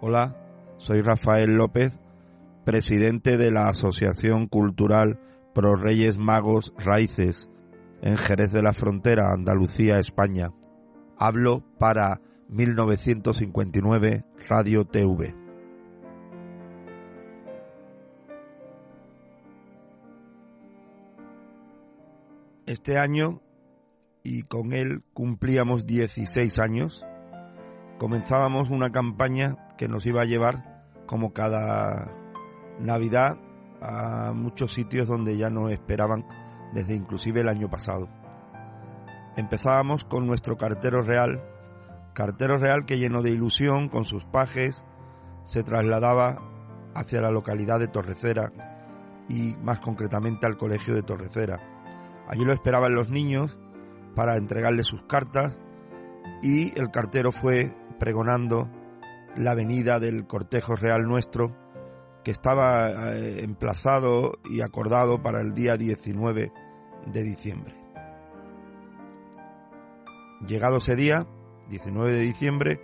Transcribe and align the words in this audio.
Hola, 0.00 0.36
soy 0.76 1.02
Rafael 1.02 1.56
López, 1.56 1.98
presidente 2.64 3.36
de 3.36 3.50
la 3.50 3.66
Asociación 3.66 4.46
Cultural 4.46 5.18
Pro 5.52 5.74
Reyes 5.74 6.18
Magos 6.18 6.72
Raíces 6.78 7.50
en 8.00 8.16
Jerez 8.16 8.52
de 8.52 8.62
la 8.62 8.72
Frontera, 8.72 9.32
Andalucía, 9.32 9.98
España. 9.98 10.52
Hablo 11.16 11.64
para 11.80 12.20
1959 12.48 14.24
Radio 14.48 14.84
TV. 14.84 15.34
Este 22.66 22.98
año, 22.98 23.42
y 24.22 24.42
con 24.42 24.72
él 24.72 25.02
cumplíamos 25.12 25.86
16 25.86 26.60
años, 26.60 27.04
comenzábamos 27.98 28.70
una 28.70 28.90
campaña 28.90 29.56
que 29.76 29.88
nos 29.88 30.06
iba 30.06 30.22
a 30.22 30.26
llevar, 30.26 30.84
como 31.06 31.32
cada 31.32 32.10
Navidad, 32.78 33.38
a 33.80 34.32
muchos 34.34 34.72
sitios 34.72 35.06
donde 35.06 35.36
ya 35.36 35.50
nos 35.50 35.70
esperaban 35.70 36.24
desde 36.72 36.94
inclusive 36.94 37.40
el 37.40 37.48
año 37.48 37.68
pasado. 37.68 38.08
Empezábamos 39.36 40.04
con 40.04 40.26
nuestro 40.26 40.56
cartero 40.56 41.02
real, 41.02 41.42
cartero 42.14 42.58
real 42.58 42.86
que 42.86 42.98
lleno 42.98 43.22
de 43.22 43.30
ilusión 43.30 43.88
con 43.88 44.04
sus 44.04 44.24
pajes 44.24 44.84
se 45.44 45.62
trasladaba 45.62 46.38
hacia 46.94 47.20
la 47.20 47.30
localidad 47.30 47.78
de 47.78 47.88
Torrecera 47.88 48.52
y 49.28 49.54
más 49.62 49.78
concretamente 49.80 50.46
al 50.46 50.56
colegio 50.56 50.94
de 50.94 51.02
Torrecera 51.02 51.60
Allí 52.28 52.44
lo 52.44 52.52
esperaban 52.52 52.94
los 52.94 53.08
niños 53.08 53.58
para 54.14 54.36
entregarle 54.36 54.84
sus 54.84 55.02
cartas 55.04 55.58
y 56.42 56.78
el 56.78 56.90
cartero 56.90 57.32
fue 57.32 57.74
pregonando 57.98 58.68
la 59.36 59.54
venida 59.54 59.98
del 60.00 60.26
cortejo 60.26 60.76
real 60.76 61.04
nuestro 61.04 61.56
que 62.24 62.30
estaba 62.30 63.14
eh, 63.14 63.42
emplazado 63.42 64.38
y 64.44 64.60
acordado 64.60 65.22
para 65.22 65.40
el 65.40 65.54
día 65.54 65.76
19 65.76 66.52
de 67.06 67.22
diciembre. 67.22 67.74
Llegado 70.46 70.78
ese 70.78 70.94
día, 70.94 71.26
19 71.68 72.12
de 72.12 72.20
diciembre, 72.20 72.80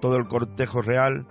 todo 0.00 0.16
el 0.16 0.26
cortejo 0.26 0.82
real 0.82 1.26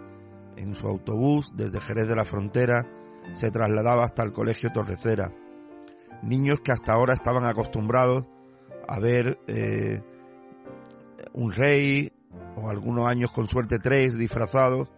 en 0.55 0.73
su 0.75 0.87
autobús 0.87 1.51
desde 1.55 1.81
Jerez 1.81 2.07
de 2.07 2.15
la 2.15 2.25
Frontera 2.25 2.87
se 3.33 3.51
trasladaba 3.51 4.05
hasta 4.05 4.23
el 4.23 4.31
Colegio 4.31 4.71
Torrecera 4.71 5.31
niños 6.25 6.61
que 6.61 6.71
hasta 6.71 6.93
ahora 6.93 7.13
estaban 7.13 7.45
acostumbrados 7.45 8.25
a 8.87 8.99
ver 8.99 9.39
eh, 9.47 10.01
un 11.33 11.51
rey 11.51 12.11
o 12.55 12.69
algunos 12.69 13.07
años 13.07 13.31
con 13.31 13.47
suerte 13.47 13.79
tres 13.79 14.17
disfrazados, 14.17 14.89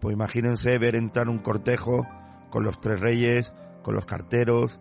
pues 0.00 0.14
imagínense 0.14 0.78
ver 0.78 0.96
entrar 0.96 1.28
un 1.28 1.38
cortejo 1.38 2.06
con 2.50 2.64
los 2.64 2.80
tres 2.80 3.00
reyes, 3.00 3.52
con 3.82 3.94
los 3.94 4.06
carteros, 4.06 4.80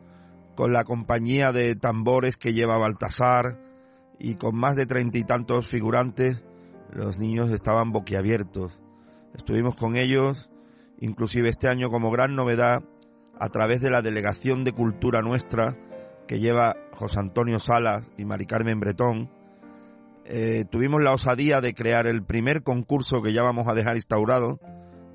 con 0.56 0.74
la 0.74 0.84
compañía 0.84 1.52
de 1.52 1.76
tambores 1.76 2.38
que 2.38 2.54
lleva 2.54 2.78
Baltasar 2.78 3.60
y 4.20 4.36
con 4.36 4.56
más 4.56 4.76
de 4.76 4.86
treinta 4.86 5.18
y 5.18 5.24
tantos 5.24 5.68
figurantes, 5.68 6.44
los 6.92 7.20
niños 7.20 7.52
estaban 7.52 7.92
boquiabiertos. 7.92 8.80
Estuvimos 9.34 9.76
con 9.76 9.96
ellos, 9.96 10.50
inclusive 11.00 11.50
este 11.50 11.68
año 11.68 11.90
como 11.90 12.12
gran 12.12 12.36
novedad, 12.36 12.84
a 13.40 13.50
través 13.50 13.82
de 13.82 13.90
la 13.90 14.02
Delegación 14.02 14.64
de 14.64 14.74
Cultura 14.74 15.22
Nuestra, 15.22 15.76
que 16.28 16.40
lleva 16.40 16.76
José 16.94 17.20
Antonio 17.20 17.60
Salas 17.60 18.10
y 18.18 18.26
Mari 18.26 18.46
Carmen 18.46 18.80
Bretón, 18.80 19.30
eh, 20.26 20.66
tuvimos 20.70 21.02
la 21.02 21.14
osadía 21.14 21.60
de 21.60 21.74
crear 21.74 22.08
el 22.08 22.24
primer 22.24 22.64
concurso 22.64 23.22
que 23.22 23.34
ya 23.34 23.44
vamos 23.44 23.68
a 23.68 23.74
dejar 23.74 23.98
instaurado 23.98 24.60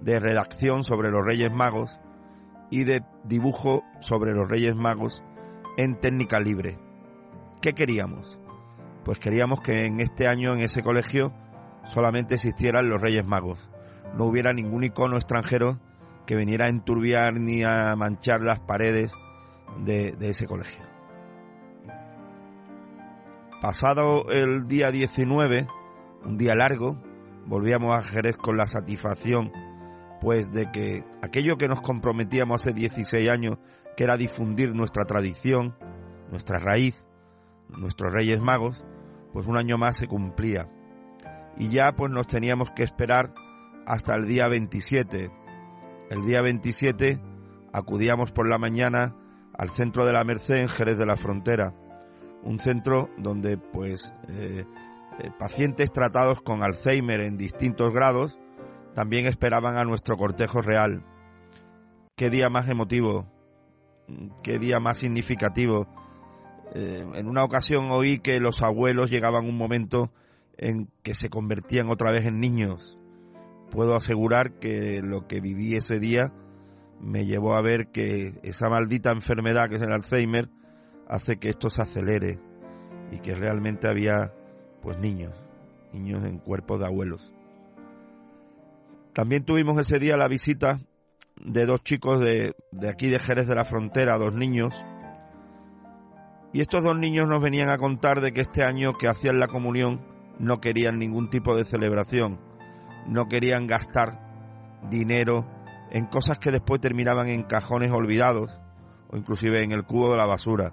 de 0.01 0.21
redacción 0.21 0.85
sobre 0.85 1.11
los 1.11 1.25
Reyes 1.25 1.53
Magos 1.53 2.01
y 2.71 2.85
de 2.85 3.03
dibujo 3.25 3.83
sobre 4.01 4.33
los 4.33 4.49
Reyes 4.49 4.75
Magos 4.75 5.25
en 5.77 5.99
técnica 5.99 6.41
libre. 6.41 6.79
¿Qué 7.63 7.73
queríamos? 7.73 8.39
Pues 9.05 9.19
queríamos 9.19 9.61
que 9.63 9.87
en 9.87 10.01
este 10.01 10.29
año 10.29 10.53
en 10.53 10.61
ese 10.61 10.83
colegio 10.83 11.33
solamente 11.85 12.35
existieran 12.35 12.91
los 12.91 13.01
Reyes 13.01 13.27
Magos. 13.27 13.71
No 14.15 14.27
hubiera 14.27 14.53
ningún 14.53 14.85
icono 14.85 15.17
extranjero 15.17 15.81
que 16.27 16.37
viniera 16.37 16.67
a 16.67 16.69
enturbiar 16.69 17.41
ni 17.41 17.63
a 17.63 17.97
manchar 17.97 18.43
las 18.43 18.61
paredes 18.61 19.13
de 19.85 20.15
ese 20.21 20.47
colegio. 20.47 20.98
Pasado 23.61 24.31
el 24.31 24.69
día 24.69 24.93
19, 24.93 25.67
un 26.25 26.39
día 26.39 26.55
largo, 26.55 26.97
volvíamos 27.45 27.93
a 27.93 28.03
Jerez 28.03 28.37
con 28.37 28.57
la 28.57 28.69
satisfacción 28.69 29.51
pues 30.21 30.53
de 30.53 30.71
que 30.71 31.05
aquello 31.23 31.57
que 31.57 31.67
nos 31.67 31.81
comprometíamos 31.81 32.63
hace 32.63 32.73
16 32.73 33.29
años, 33.29 33.59
que 33.97 34.05
era 34.05 34.17
difundir 34.17 34.77
nuestra 34.77 35.07
tradición, 35.07 35.75
nuestra 36.31 36.61
raíz, 36.61 37.05
nuestros 37.69 38.13
Reyes 38.13 38.41
Magos, 38.41 38.85
pues 39.33 39.47
un 39.49 39.57
año 39.57 39.77
más 39.77 39.97
se 39.97 40.07
cumplía. 40.07 40.69
Y 41.57 41.71
ya 41.71 41.97
pues 41.97 42.13
nos 42.13 42.29
teníamos 42.29 42.71
que 42.71 42.85
esperar 42.85 43.35
hasta 43.87 44.15
el 44.15 44.29
día 44.29 44.47
27. 44.47 45.33
El 46.11 46.27
día 46.27 46.43
27 46.43 47.21
acudíamos 47.73 48.31
por 48.31 48.49
la 48.49 48.59
mañana 48.59 49.17
al 49.53 49.71
centro 49.71 50.05
de 50.05 50.13
la 50.13 50.23
Merced 50.23 50.59
en 50.59 50.69
Jerez 50.69 50.97
de 50.97 51.07
la 51.07 51.17
Frontera 51.17 51.75
un 52.43 52.59
centro 52.59 53.11
donde 53.17 53.59
pues 53.59 54.13
eh, 54.29 54.65
eh, 55.19 55.31
pacientes 55.39 55.93
tratados 55.93 56.41
con 56.41 56.63
Alzheimer 56.63 57.21
en 57.21 57.37
distintos 57.37 57.93
grados 57.93 58.39
también 58.95 59.27
esperaban 59.27 59.77
a 59.77 59.85
nuestro 59.85 60.17
cortejo 60.17 60.61
real. 60.61 61.05
Qué 62.17 62.31
día 62.31 62.49
más 62.49 62.69
emotivo, 62.69 63.27
qué 64.43 64.59
día 64.59 64.81
más 64.81 64.99
significativo. 64.99 65.87
Eh, 66.75 67.05
en 67.15 67.29
una 67.29 67.45
ocasión 67.45 67.91
oí 67.91 68.19
que 68.19 68.41
los 68.41 68.63
abuelos 68.63 69.11
llegaban 69.11 69.47
un 69.47 69.57
momento 69.57 70.11
en 70.57 70.89
que 71.03 71.15
se 71.15 71.31
convertían 71.31 71.89
otra 71.91 72.11
vez 72.11 72.27
en 72.27 72.41
niños. 72.41 72.99
Puedo 73.71 73.95
asegurar 73.95 74.59
que 74.59 75.01
lo 75.03 75.27
que 75.27 75.41
viví 75.41 75.77
ese 75.77 76.01
día 76.01 76.33
me 77.01 77.27
llevó 77.27 77.55
a 77.55 77.63
ver 77.63 77.89
que 77.93 78.41
esa 78.43 78.69
maldita 78.69 79.13
enfermedad 79.13 79.69
que 79.69 79.77
es 79.77 79.83
el 79.83 79.93
Alzheimer 79.93 80.49
hace 81.09 81.39
que 81.39 81.49
esto 81.49 81.71
se 81.71 81.83
acelere 81.83 82.39
y 83.11 83.19
que 83.21 83.35
realmente 83.35 83.89
había 83.89 84.33
pues 84.83 84.99
niños, 84.99 85.43
niños 85.93 86.25
en 86.25 86.39
cuerpos 86.39 86.79
de 86.79 86.87
abuelos. 86.87 87.33
También 89.15 89.45
tuvimos 89.45 89.79
ese 89.79 89.99
día 89.99 90.17
la 90.17 90.29
visita 90.29 90.81
de 91.43 91.67
dos 91.67 91.83
chicos 91.83 92.21
de, 92.21 92.55
de 92.73 92.89
aquí 92.89 93.09
de 93.09 93.19
Jerez 93.19 93.47
de 93.47 93.55
la 93.55 93.65
Frontera, 93.65 94.19
dos 94.19 94.35
niños, 94.35 94.75
y 96.53 96.61
estos 96.61 96.83
dos 96.83 96.97
niños 96.97 97.29
nos 97.29 97.43
venían 97.43 97.71
a 97.71 97.79
contar 97.79 98.21
de 98.21 98.33
que 98.33 98.41
este 98.41 98.65
año 98.65 98.93
que 98.93 99.09
hacían 99.09 99.39
la 99.39 99.49
comunión 99.49 100.01
no 100.39 100.61
querían 100.61 100.99
ningún 100.99 101.29
tipo 101.31 101.57
de 101.57 101.65
celebración, 101.65 102.39
no 103.07 103.29
querían 103.29 103.67
gastar 103.67 104.21
dinero 104.91 105.47
en 105.91 106.07
cosas 106.07 106.39
que 106.39 106.51
después 106.51 106.81
terminaban 106.81 107.29
en 107.29 107.43
cajones 107.43 107.91
olvidados 107.93 108.61
o 109.11 109.17
inclusive 109.17 109.63
en 109.63 109.73
el 109.73 109.85
cubo 109.85 110.11
de 110.11 110.19
la 110.19 110.27
basura 110.27 110.73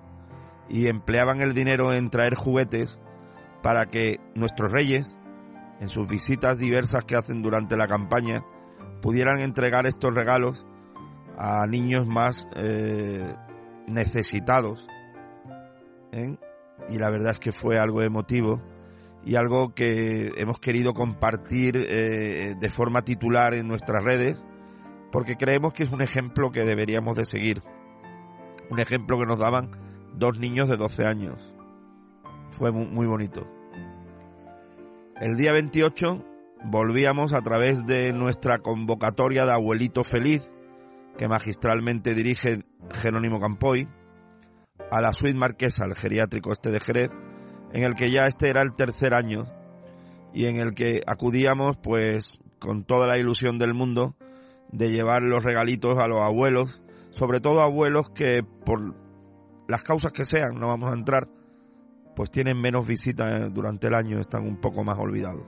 y 0.69 0.87
empleaban 0.87 1.41
el 1.41 1.53
dinero 1.53 1.93
en 1.93 2.09
traer 2.09 2.35
juguetes 2.35 2.99
para 3.61 3.85
que 3.85 4.19
nuestros 4.35 4.71
reyes, 4.71 5.17
en 5.79 5.87
sus 5.87 6.07
visitas 6.07 6.57
diversas 6.57 7.03
que 7.05 7.15
hacen 7.15 7.41
durante 7.41 7.77
la 7.77 7.87
campaña, 7.87 8.43
pudieran 9.01 9.39
entregar 9.39 9.85
estos 9.85 10.13
regalos 10.13 10.65
a 11.37 11.65
niños 11.67 12.07
más 12.07 12.47
eh, 12.55 13.35
necesitados. 13.87 14.87
¿eh? 16.11 16.37
Y 16.89 16.97
la 16.97 17.09
verdad 17.09 17.33
es 17.33 17.39
que 17.39 17.51
fue 17.51 17.77
algo 17.77 18.01
emotivo 18.01 18.61
y 19.25 19.35
algo 19.35 19.73
que 19.73 20.31
hemos 20.37 20.59
querido 20.59 20.93
compartir 20.93 21.77
eh, 21.77 22.55
de 22.59 22.69
forma 22.69 23.01
titular 23.01 23.55
en 23.55 23.67
nuestras 23.67 24.03
redes, 24.03 24.43
porque 25.11 25.35
creemos 25.35 25.73
que 25.73 25.83
es 25.83 25.91
un 25.91 26.01
ejemplo 26.01 26.51
que 26.51 26.63
deberíamos 26.63 27.15
de 27.15 27.25
seguir. 27.25 27.63
Un 28.69 28.79
ejemplo 28.79 29.17
que 29.17 29.25
nos 29.25 29.39
daban 29.39 29.71
dos 30.17 30.39
niños 30.39 30.69
de 30.69 30.77
12 30.77 31.05
años. 31.05 31.53
Fue 32.51 32.71
muy, 32.71 33.05
bonito. 33.05 33.47
El 35.19 35.35
día 35.37 35.51
28 35.51 36.23
volvíamos 36.65 37.33
a 37.33 37.41
través 37.41 37.85
de 37.85 38.13
nuestra 38.13 38.59
convocatoria 38.59 39.45
de 39.45 39.51
Abuelito 39.51 40.03
Feliz, 40.03 40.49
que 41.17 41.27
magistralmente 41.27 42.15
dirige 42.15 42.63
Jerónimo 42.91 43.39
Campoy, 43.39 43.87
a 44.91 45.01
la 45.01 45.13
suite 45.13 45.37
marquesa, 45.37 45.85
el 45.85 45.95
geriátrico 45.95 46.51
este 46.51 46.71
de 46.71 46.79
Jerez, 46.79 47.11
en 47.73 47.83
el 47.83 47.95
que 47.95 48.11
ya 48.11 48.27
este 48.27 48.49
era 48.49 48.61
el 48.61 48.75
tercer 48.75 49.13
año 49.13 49.45
y 50.33 50.45
en 50.45 50.57
el 50.57 50.73
que 50.73 51.01
acudíamos 51.07 51.77
pues 51.77 52.39
con 52.59 52.83
toda 52.83 53.07
la 53.07 53.17
ilusión 53.17 53.57
del 53.57 53.73
mundo 53.73 54.15
de 54.71 54.91
llevar 54.91 55.23
los 55.23 55.43
regalitos 55.43 55.97
a 55.97 56.07
los 56.07 56.19
abuelos, 56.19 56.81
sobre 57.11 57.39
todo 57.39 57.61
abuelos 57.61 58.09
que 58.09 58.43
por 58.43 59.04
las 59.67 59.83
causas 59.83 60.11
que 60.11 60.25
sean, 60.25 60.55
no 60.59 60.67
vamos 60.67 60.91
a 60.91 60.95
entrar, 60.95 61.27
pues 62.15 62.31
tienen 62.31 62.59
menos 62.59 62.87
visitas 62.87 63.53
durante 63.53 63.87
el 63.87 63.95
año, 63.95 64.19
están 64.19 64.43
un 64.43 64.59
poco 64.61 64.83
más 64.83 64.97
olvidados. 64.97 65.45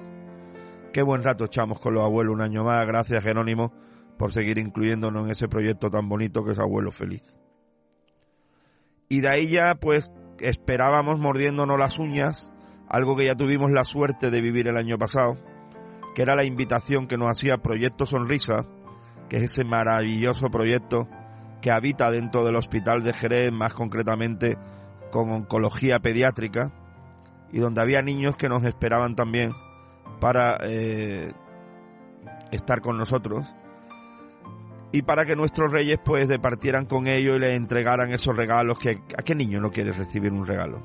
Qué 0.92 1.02
buen 1.04 1.24
rato 1.24 1.46
echamos 1.46 1.80
con 1.80 1.94
los 1.94 2.04
abuelos 2.04 2.34
un 2.34 2.42
año 2.42 2.64
más, 2.64 2.86
gracias 2.88 3.24
Jerónimo 3.24 3.72
por 4.18 4.31
seguir 4.31 4.58
incluyéndonos 4.58 5.25
en 5.25 5.31
ese 5.31 5.48
proyecto 5.48 5.90
tan 5.90 6.10
bonito 6.10 6.44
que 6.44 6.52
es 6.52 6.60
Abuelo 6.60 6.92
Feliz. 6.92 7.38
Y 9.10 9.22
de 9.22 9.30
ahí 9.30 9.48
ya 9.50 9.75
pues 9.75 10.10
esperábamos 10.40 11.19
mordiéndonos 11.19 11.80
las 11.80 12.00
uñas, 12.00 12.52
algo 12.90 13.16
que 13.16 13.25
ya 13.25 13.36
tuvimos 13.36 13.72
la 13.72 13.86
suerte 13.86 14.31
de 14.31 14.42
vivir 14.42 14.68
el 14.68 14.78
año 14.78 14.98
pasado, 14.98 15.38
que 16.16 16.24
era 16.24 16.36
la 16.36 16.44
invitación 16.44 17.08
que 17.08 17.18
nos 17.18 17.30
hacía 17.30 17.58
Proyecto 17.58 18.06
Sonrisa, 18.06 18.66
que 19.30 19.38
es 19.38 19.44
ese 19.44 19.64
maravilloso 19.64 20.50
proyecto 20.50 21.08
que 21.62 21.71
habita 21.71 22.12
dentro 22.12 22.45
del 22.45 22.56
Hospital 22.56 23.04
de 23.04 23.13
Jerez, 23.13 23.51
más 23.51 23.74
concretamente 23.74 24.57
con 25.12 25.31
oncología 25.31 26.00
pediátrica, 26.00 26.71
y 27.51 27.59
donde 27.59 27.81
había 27.81 28.01
niños 28.01 28.38
que 28.38 28.50
nos 28.50 28.63
esperaban 28.63 29.15
también 29.15 29.54
para 30.19 30.57
eh, 30.63 31.31
estar 32.51 32.81
con 32.81 32.98
nosotros 32.98 33.54
y 34.92 35.01
para 35.01 35.25
que 35.25 35.36
nuestros 35.36 35.71
reyes 35.71 36.00
pues 36.04 36.27
departieran 36.27 36.86
con 36.86 37.07
ellos 37.07 37.38
y 37.38 37.39
les 37.39 37.54
entregaran 37.54 38.13
esos 38.13 38.36
regalos 38.36 38.80
que 38.80 39.01
a 39.18 39.24
qué 39.24 39.36
niño 39.36 39.59
no 39.59 39.69
quiere 39.69 39.92
recibir 39.92 40.31
un 40.31 40.45
regalo 40.45 40.81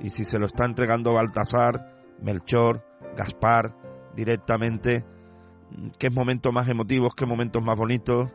y 0.00 0.10
si 0.10 0.24
se 0.24 0.38
lo 0.38 0.46
está 0.46 0.64
entregando 0.64 1.14
Baltasar, 1.14 2.04
Melchor, 2.20 2.84
Gaspar 3.16 3.74
directamente 4.14 5.04
qué 5.98 6.10
momentos 6.10 6.52
más 6.52 6.68
emotivos, 6.68 7.14
qué 7.14 7.26
momentos 7.26 7.62
más 7.62 7.76
bonitos 7.76 8.30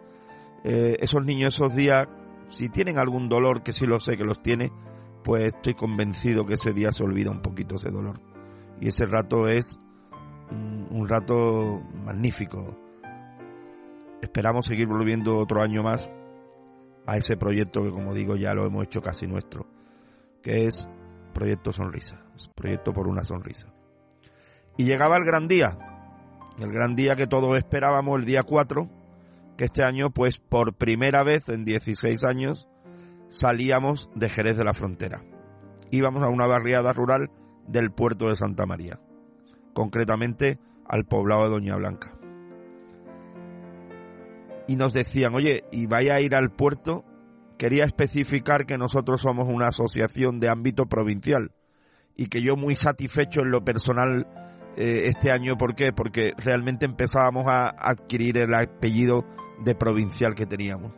eh, 0.63 0.98
esos 1.00 1.24
niños 1.24 1.56
esos 1.56 1.75
días 1.75 2.07
si 2.45 2.69
tienen 2.69 2.98
algún 2.98 3.30
dolor 3.30 3.63
que 3.63 3.74
sí 3.74 3.86
lo 3.86 4.00
sé 4.00 4.18
que 4.18 4.24
los 4.24 4.42
tiene 4.42 4.71
pues 5.24 5.45
estoy 5.45 5.74
convencido 5.74 6.45
que 6.45 6.56
ese 6.56 6.74
día 6.74 6.92
se 6.92 7.04
olvida 7.04 7.31
un 7.31 7.42
poquito 7.42 7.75
ese 7.75 7.89
dolor. 7.89 8.19
Y 8.80 8.89
ese 8.89 9.06
rato 9.06 9.48
es 9.48 9.80
un 10.51 11.07
rato 11.07 11.81
magnífico. 12.06 12.77
Esperamos 14.21 14.65
seguir 14.65 14.88
volviendo 14.88 15.38
otro 15.38 15.62
año 15.62 15.81
más 15.81 16.10
a 17.06 17.18
ese 17.18 17.38
proyecto 17.38 17.83
que 17.83 17.92
como 17.92 18.13
digo 18.13 18.36
ya 18.36 18.54
lo 18.54 18.65
hemos 18.65 18.83
hecho 18.83 19.01
casi 19.01 19.27
nuestro, 19.27 19.65
que 20.42 20.65
es 20.65 20.88
Proyecto 21.33 21.71
Sonrisa, 21.71 22.24
Proyecto 22.56 22.94
por 22.94 23.07
una 23.07 23.24
Sonrisa. 23.24 23.68
Y 24.77 24.86
llegaba 24.86 25.18
el 25.18 25.25
gran 25.25 25.48
día, 25.48 25.77
el 26.60 26.71
gran 26.71 26.95
día 26.95 27.15
que 27.15 27.27
todos 27.27 27.57
esperábamos, 27.57 28.19
el 28.19 28.25
día 28.25 28.44
4, 28.44 28.89
que 29.58 29.66
este 29.66 29.84
año 29.84 30.10
pues 30.12 30.40
por 30.40 30.76
primera 30.76 31.24
vez 31.24 31.48
en 31.50 31.66
16 31.66 32.24
años 32.24 32.68
salíamos 33.30 34.10
de 34.16 34.30
Jerez 34.30 34.58
de 34.58 34.64
la 34.64 34.74
Frontera. 34.74 35.24
Íbamos 35.92 36.24
a 36.24 36.30
una 36.30 36.48
barriada 36.48 36.94
rural 36.94 37.30
del 37.68 37.92
puerto 37.92 38.30
de 38.30 38.36
Santa 38.36 38.66
María, 38.66 39.00
concretamente 39.74 40.60
al 40.88 41.06
poblado 41.06 41.44
de 41.44 41.50
Doña 41.50 41.76
Blanca 41.76 42.14
y 44.68 44.76
nos 44.76 44.94
decían, 44.94 45.36
oye, 45.36 45.64
y 45.72 45.88
vaya 45.88 46.16
a 46.16 46.22
ir 46.22 46.36
al 46.36 46.52
puerto, 46.52 47.04
quería 47.58 47.86
especificar 47.86 48.66
que 48.66 48.78
nosotros 48.78 49.22
somos 49.22 49.48
una 49.50 49.68
asociación 49.68 50.40
de 50.40 50.50
ámbito 50.50 50.86
provincial 50.86 51.52
y 52.16 52.28
que 52.28 52.42
yo 52.42 52.56
muy 52.56 52.76
satisfecho 52.76 53.42
en 53.42 53.52
lo 53.52 53.64
personal 53.64 54.28
eh, 54.78 55.04
este 55.08 55.31
año, 55.31 55.56
¿por 55.58 55.75
qué? 55.75 55.94
Porque 55.94 56.34
realmente 56.38 56.86
empezábamos 56.86 57.46
a 57.48 57.70
adquirir 57.70 58.38
el 58.38 58.54
apellido 58.54 59.25
de 59.64 59.75
provincial 59.75 60.36
que 60.36 60.46
teníamos. 60.46 60.92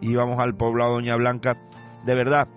Íbamos 0.00 0.38
al 0.38 0.54
poblado 0.54 0.92
Doña 0.92 1.16
Blanca, 1.16 1.56
de 2.04 2.14
verdad, 2.14 2.48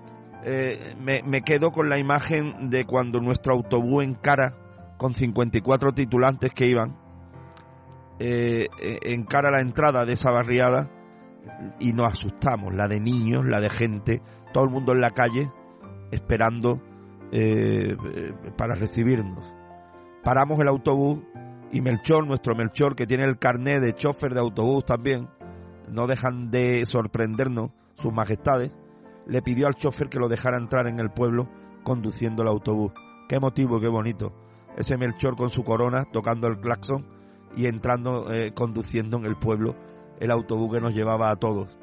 eh, 0.44 0.96
me, 1.00 1.22
me 1.26 1.42
quedo 1.42 1.72
con 1.72 1.90
la 1.90 1.98
imagen 1.98 2.70
de 2.70 2.86
cuando 2.86 3.20
nuestro 3.20 3.54
autobús 3.54 4.04
en 4.04 4.14
cara, 4.14 4.56
con 4.98 5.14
54 5.14 5.94
titulantes 5.94 6.54
que 6.54 6.66
iban, 6.66 6.98
eh, 8.20 8.68
eh, 8.82 9.00
encara 9.04 9.50
a 9.50 9.52
la 9.52 9.62
entrada 9.62 10.06
de 10.06 10.14
esa 10.14 10.32
barriada 10.32 10.90
y 11.80 11.94
nos 11.94 12.14
asustamos, 12.14 12.74
la 12.74 12.88
de 12.88 13.00
niños, 13.00 13.46
la 13.46 13.60
de 13.60 13.70
gente, 13.70 14.22
todo 14.54 14.64
el 14.64 14.70
mundo 14.70 14.94
en 14.94 15.02
la 15.02 15.12
calle 15.12 15.52
esperando 16.12 16.82
para 18.58 18.74
recibirnos. 18.74 19.54
Paramos 20.30 20.60
el 20.60 20.68
autobús 20.68 21.22
y 21.72 21.82
Melchor, 21.82 22.28
nuestro 22.28 22.54
Melchor, 22.54 22.96
que 22.96 23.08
tiene 23.08 23.24
el 23.24 23.40
carnet 23.40 23.82
de 23.82 23.96
chofer 23.96 24.32
de 24.36 24.40
autobús 24.40 24.86
también, 24.86 25.28
no 25.88 26.06
dejan 26.06 26.52
de 26.52 26.86
sorprendernos 26.86 27.72
sus 27.96 28.14
majestades, 28.14 28.78
le 29.26 29.42
pidió 29.42 29.66
al 29.66 29.74
chofer 29.74 30.08
que 30.08 30.20
lo 30.20 30.30
dejara 30.30 30.60
entrar 30.60 30.86
en 30.86 31.00
el 31.00 31.10
pueblo 31.10 31.50
conduciendo 31.84 32.44
el 32.44 32.50
autobús. 32.50 32.92
Qué 33.28 33.40
motivo, 33.40 33.82
qué 33.82 33.88
bonito. 33.88 34.32
Ese 34.78 34.98
Melchor 34.98 35.36
con 35.36 35.50
su 35.50 35.64
corona 35.64 36.06
tocando 36.14 36.48
el 36.48 36.60
claxon 36.60 37.08
y 37.56 37.66
entrando, 37.66 38.32
eh, 38.32 38.54
conduciendo 38.54 39.18
en 39.18 39.26
el 39.26 39.36
pueblo 39.36 39.76
el 40.20 40.30
autobús 40.30 40.76
que 40.76 40.80
nos 40.80 40.94
llevaba 40.94 41.32
a 41.32 41.38
todos. 41.38 41.76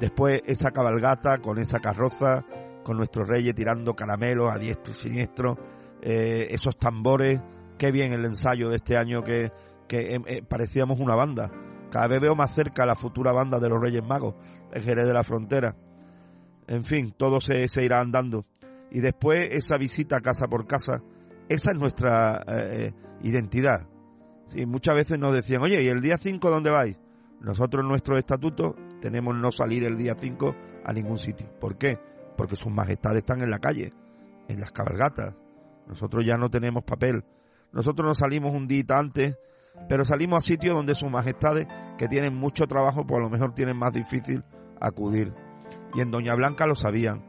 Después 0.00 0.40
esa 0.46 0.70
cabalgata 0.70 1.36
con 1.42 1.58
esa 1.58 1.80
carroza, 1.80 2.46
con 2.82 2.96
nuestros 2.96 3.28
reyes 3.28 3.54
tirando 3.54 3.92
caramelos 3.92 4.50
a 4.50 4.56
diestro 4.56 4.94
y 4.94 4.96
siniestro, 4.96 5.58
eh, 6.00 6.46
esos 6.50 6.78
tambores, 6.78 7.42
qué 7.78 7.90
bien 7.90 8.12
el 8.12 8.24
ensayo 8.24 8.68
de 8.68 8.76
este 8.76 8.96
año 8.96 9.22
que, 9.22 9.52
que 9.86 10.20
eh, 10.26 10.42
parecíamos 10.42 11.00
una 11.00 11.14
banda. 11.14 11.50
Cada 11.90 12.08
vez 12.08 12.20
veo 12.20 12.34
más 12.34 12.54
cerca 12.54 12.84
la 12.84 12.96
futura 12.96 13.32
banda 13.32 13.58
de 13.58 13.68
los 13.68 13.80
Reyes 13.80 14.04
Magos, 14.04 14.34
en 14.72 14.82
Jerez 14.82 15.06
de 15.06 15.14
la 15.14 15.24
Frontera. 15.24 15.74
En 16.66 16.84
fin, 16.84 17.14
todo 17.16 17.40
se, 17.40 17.66
se 17.68 17.84
irá 17.84 18.00
andando. 18.00 18.44
Y 18.90 19.00
después 19.00 19.48
esa 19.52 19.78
visita 19.78 20.20
casa 20.20 20.46
por 20.48 20.66
casa, 20.66 21.02
esa 21.48 21.70
es 21.70 21.78
nuestra 21.78 22.44
identidad. 23.22 23.86
Sí, 24.46 24.64
muchas 24.64 24.94
veces 24.94 25.18
nos 25.18 25.34
decían, 25.34 25.62
oye, 25.62 25.82
¿y 25.82 25.88
el 25.88 26.00
día 26.00 26.16
5 26.16 26.50
dónde 26.50 26.70
vais? 26.70 26.98
Nosotros 27.40 27.82
en 27.82 27.88
nuestro 27.88 28.16
estatuto 28.16 28.74
tenemos 29.00 29.36
no 29.36 29.52
salir 29.52 29.84
el 29.84 29.96
día 29.96 30.14
5 30.18 30.54
a 30.84 30.92
ningún 30.92 31.18
sitio. 31.18 31.46
¿Por 31.60 31.76
qué? 31.76 31.98
Porque 32.36 32.56
sus 32.56 32.72
majestades 32.72 33.20
están 33.20 33.42
en 33.42 33.50
la 33.50 33.58
calle, 33.58 33.92
en 34.48 34.60
las 34.60 34.72
cabalgatas. 34.72 35.34
Nosotros 35.86 36.24
ya 36.24 36.36
no 36.36 36.48
tenemos 36.50 36.82
papel. 36.84 37.24
Nosotros 37.72 38.06
no 38.06 38.14
salimos 38.14 38.54
un 38.54 38.66
día 38.66 38.84
antes, 38.90 39.36
pero 39.88 40.04
salimos 40.04 40.38
a 40.38 40.40
sitios 40.40 40.74
donde 40.74 40.94
sus 40.94 41.10
majestades, 41.10 41.66
que 41.96 42.08
tienen 42.08 42.34
mucho 42.34 42.66
trabajo, 42.66 43.06
pues 43.06 43.20
a 43.20 43.24
lo 43.24 43.30
mejor 43.30 43.54
tienen 43.54 43.76
más 43.76 43.92
difícil 43.92 44.44
acudir. 44.80 45.32
Y 45.94 46.00
en 46.00 46.10
Doña 46.10 46.34
Blanca 46.34 46.66
lo 46.66 46.74
sabían. 46.74 47.24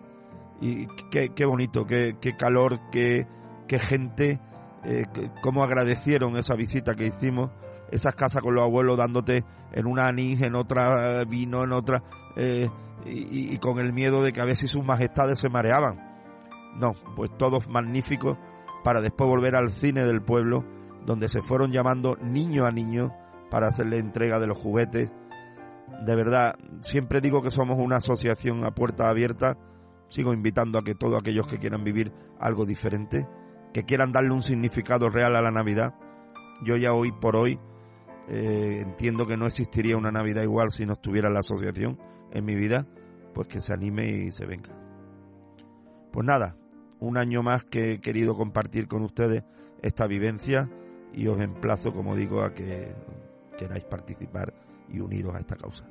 Y 0.62 0.88
qué, 1.10 1.46
bonito, 1.46 1.86
qué, 1.86 2.36
calor, 2.38 2.80
qué, 2.92 3.26
gente 3.70 4.40
eh, 4.84 5.04
cómo 5.42 5.64
agradecieron 5.64 6.36
esa 6.38 6.56
visita 6.56 6.96
que 6.96 7.08
hicimos, 7.08 7.52
esas 7.92 8.16
casas 8.16 8.42
con 8.42 8.56
los 8.56 8.64
abuelos 8.64 8.98
dándote 8.98 9.46
en 9.72 9.86
una 9.86 10.08
anís, 10.08 10.42
en 10.42 10.56
otra 10.56 11.24
vino, 11.26 11.64
en 11.64 11.72
otra, 11.72 12.04
eh, 12.36 12.70
y, 13.06 13.58
con 13.60 13.80
el 13.80 13.94
miedo 13.94 14.22
de 14.22 14.34
que 14.34 14.42
a 14.42 14.46
veces 14.46 14.70
sus 14.72 14.84
majestades 14.84 15.40
se 15.40 15.50
mareaban. 15.50 16.08
No, 16.76 16.94
pues 17.16 17.32
todos 17.38 17.68
magníficos 17.70 18.38
para 18.84 19.02
después 19.02 19.30
volver 19.30 19.56
al 19.56 19.72
cine 19.72 20.06
del 20.06 20.22
pueblo, 20.22 20.66
donde 21.06 21.30
se 21.30 21.42
fueron 21.42 21.72
llamando 21.72 22.16
niño 22.22 22.66
a 22.66 22.72
niño 22.72 23.14
para 23.50 23.68
hacerle 23.68 23.98
entrega 23.98 24.40
de 24.40 24.48
los 24.48 24.58
juguetes. 24.58 25.12
De 26.06 26.16
verdad, 26.16 26.56
siempre 26.82 27.22
digo 27.22 27.42
que 27.42 27.52
somos 27.52 27.78
una 27.80 27.98
asociación 27.98 28.64
a 28.64 28.72
puerta 28.72 29.10
abierta. 29.10 29.58
Sigo 30.08 30.34
invitando 30.34 30.80
a 30.80 30.84
que 30.84 30.96
todos 30.96 31.20
aquellos 31.20 31.48
que 31.48 31.60
quieran 31.60 31.84
vivir 31.84 32.12
algo 32.40 32.66
diferente, 32.66 33.28
que 33.74 33.84
quieran 33.84 34.12
darle 34.12 34.32
un 34.32 34.42
significado 34.42 35.10
real 35.10 35.36
a 35.36 35.42
la 35.42 35.52
Navidad. 35.52 35.96
Yo 36.64 36.78
ya 36.78 36.94
hoy 36.94 37.12
por 37.12 37.36
hoy 37.36 37.60
eh, 38.28 38.82
entiendo 38.84 39.26
que 39.26 39.38
no 39.38 39.48
existiría 39.48 39.98
una 39.98 40.12
Navidad 40.12 40.44
igual 40.44 40.72
si 40.72 40.86
no 40.86 40.94
estuviera 40.94 41.30
la 41.30 41.40
asociación 41.40 41.98
en 42.32 42.46
mi 42.46 42.56
vida, 42.56 42.86
pues 43.34 43.48
que 43.48 43.60
se 43.60 43.74
anime 43.74 44.08
y 44.08 44.32
se 44.32 44.46
venga. 44.46 44.76
Pues 46.12 46.26
nada, 46.26 46.56
un 47.00 47.18
año 47.18 47.44
más 47.44 47.64
que 47.64 47.94
he 47.94 48.02
querido 48.02 48.36
compartir 48.36 48.88
con 48.88 49.04
ustedes 49.04 49.44
esta 49.82 50.08
vivencia 50.08 50.70
y 51.14 51.28
os 51.28 51.40
emplazo, 51.40 51.94
como 51.94 52.16
digo, 52.16 52.42
a 52.42 52.54
que 52.54 52.94
queráis 53.58 53.84
participar 53.86 54.54
y 54.90 55.00
uniros 55.00 55.36
a 55.36 55.40
esta 55.40 55.56
causa. 55.56 55.86